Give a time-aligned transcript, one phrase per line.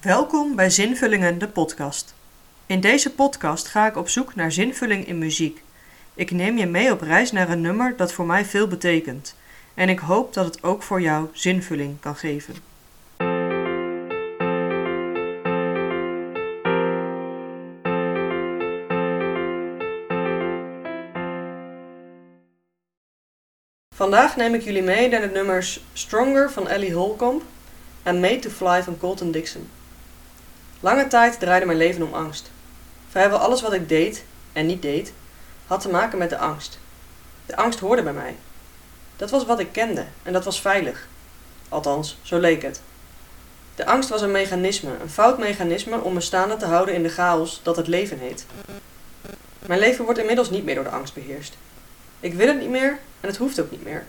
[0.00, 2.14] Welkom bij Zinvullingen, de podcast.
[2.66, 5.62] In deze podcast ga ik op zoek naar zinvulling in muziek.
[6.14, 9.36] Ik neem je mee op reis naar een nummer dat voor mij veel betekent.
[9.74, 12.54] En ik hoop dat het ook voor jou zinvulling kan geven.
[23.94, 27.42] Vandaag neem ik jullie mee naar de nummers Stronger van Ellie Holcomb
[28.02, 29.68] en Made to Fly van Colton Dixon.
[30.80, 32.50] Lange tijd draaide mijn leven om angst.
[33.08, 35.12] Vrijwel alles wat ik deed en niet deed,
[35.66, 36.78] had te maken met de angst.
[37.46, 38.36] De angst hoorde bij mij.
[39.16, 41.06] Dat was wat ik kende en dat was veilig.
[41.68, 42.80] Althans, zo leek het.
[43.74, 47.08] De angst was een mechanisme, een fout mechanisme om me staande te houden in de
[47.08, 48.46] chaos dat het leven heet.
[49.66, 51.56] Mijn leven wordt inmiddels niet meer door de angst beheerst.
[52.20, 54.04] Ik wil het niet meer en het hoeft ook niet meer.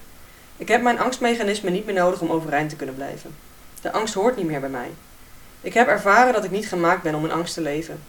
[0.58, 3.36] Ik heb mijn angstmechanisme niet meer nodig om overeind te kunnen blijven.
[3.82, 4.92] De angst hoort niet meer bij mij.
[5.62, 8.04] Ik heb ervaren dat ik niet gemaakt ben om in angst te leven.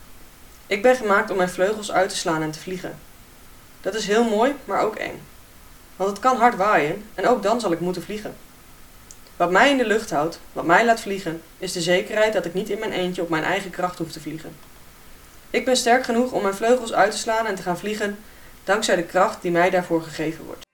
[0.66, 2.98] Ik ben gemaakt om mijn vleugels uit te slaan en te vliegen.
[3.80, 5.22] Dat is heel mooi, maar ook eng.
[5.96, 8.34] Want het kan hard waaien en ook dan zal ik moeten vliegen.
[9.36, 12.54] Wat mij in de lucht houdt, wat mij laat vliegen, is de zekerheid dat ik
[12.54, 14.56] niet in mijn eentje op mijn eigen kracht hoef te vliegen.
[15.50, 18.18] Ik ben sterk genoeg om mijn vleugels uit te slaan en te gaan vliegen,
[18.64, 20.71] dankzij de kracht die mij daarvoor gegeven wordt.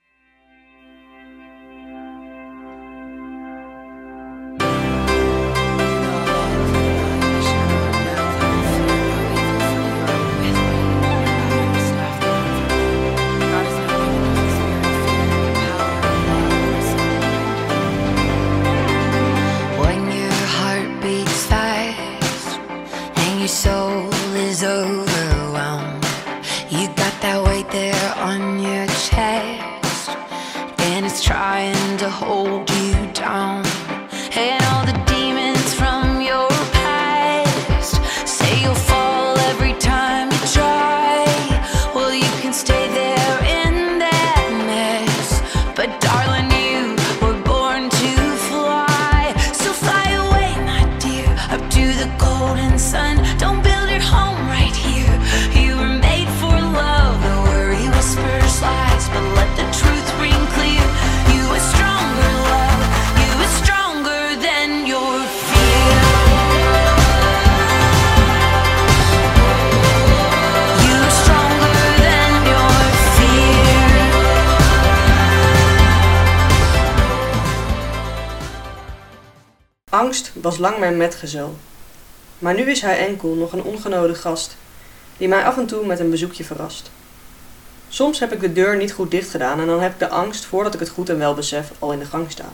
[27.59, 30.11] Weight there on your chest,
[30.79, 32.68] and it's trying to hold
[79.99, 81.57] Angst was lang mijn metgezel.
[82.39, 84.57] Maar nu is hij enkel nog een ongenode gast,
[85.17, 86.91] die mij af en toe met een bezoekje verrast.
[87.89, 90.45] Soms heb ik de deur niet goed dicht gedaan en dan heb ik de angst,
[90.45, 92.53] voordat ik het goed en wel besef, al in de gang staan.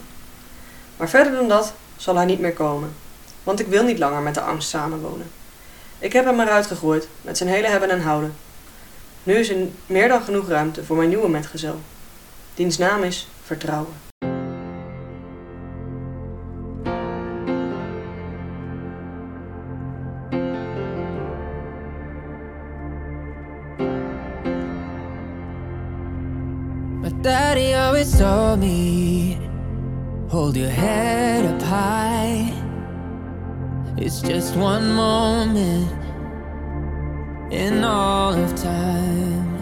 [0.96, 2.94] Maar verder dan dat zal hij niet meer komen,
[3.42, 5.30] want ik wil niet langer met de angst samenwonen.
[5.98, 8.36] Ik heb hem eruit gegooid, met zijn hele hebben en houden.
[9.22, 9.56] Nu is er
[9.86, 11.80] meer dan genoeg ruimte voor mijn nieuwe metgezel.
[12.54, 14.13] Diens naam is Vertrouwen.
[27.24, 29.38] Daddy always told me,
[30.28, 32.52] hold your head up high.
[33.96, 35.90] It's just one moment
[37.50, 39.56] in all of time.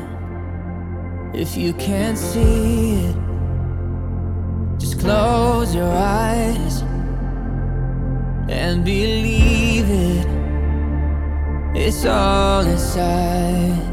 [1.33, 3.17] If you can't see it,
[4.81, 6.83] just close your eyes
[8.49, 10.27] and believe it.
[11.77, 13.92] It's all inside.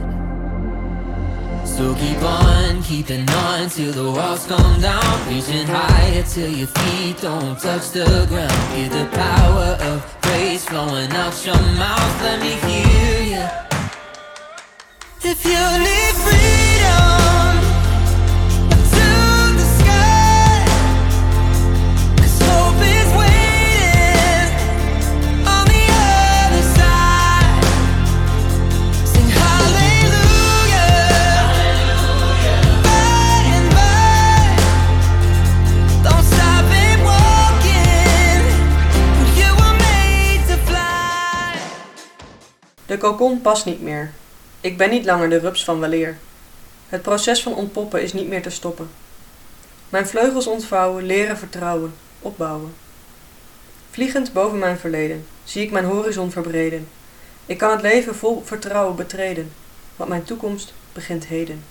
[1.80, 5.30] So keep on keeping on till the walls come down.
[5.30, 8.52] Reaching higher till your feet don't touch the ground.
[8.76, 12.22] Hear the power of praise flowing out your mouth.
[12.22, 13.46] Let me hear you.
[15.24, 15.99] If you need
[42.90, 44.12] De kokon past niet meer.
[44.62, 46.18] Ik ben niet langer de rups van weleer.
[46.88, 48.90] Het proces van ontpoppen is niet meer te stoppen.
[49.90, 52.74] Mijn vleugels ontvouwen, leren vertrouwen, opbouwen.
[53.92, 56.88] Vliegend boven mijn verleden, zie ik mijn horizon verbreden.
[57.46, 59.52] Ik kan het leven vol vertrouwen betreden,
[59.96, 61.64] want mijn toekomst begint heden.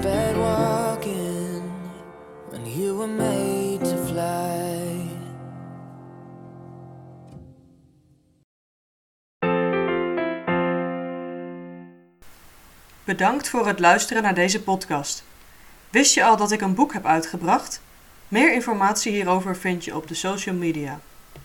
[0.00, 1.62] walking
[2.50, 5.08] when you were made to fly.
[13.04, 15.24] Bedankt voor het luisteren naar deze podcast.
[15.90, 17.80] Wist je al dat ik een boek heb uitgebracht?
[18.28, 21.00] Meer informatie hierover vind je op de social media.